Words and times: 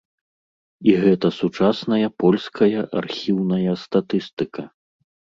І 0.91 0.93
гэта 1.01 1.27
сучасная 1.39 2.07
польская 2.23 2.79
архіўная 3.01 3.75
статыстыка. 3.83 4.61